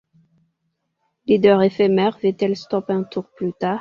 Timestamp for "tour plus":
3.03-3.53